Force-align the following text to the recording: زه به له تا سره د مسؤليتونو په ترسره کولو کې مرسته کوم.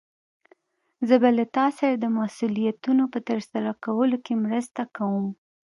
زه 1.07 1.15
به 1.21 1.29
له 1.37 1.45
تا 1.55 1.65
سره 1.77 1.93
د 1.97 2.05
مسؤليتونو 2.17 3.03
په 3.13 3.19
ترسره 3.29 3.71
کولو 3.85 4.17
کې 4.25 4.33
مرسته 4.45 4.81
کوم. 4.95 5.25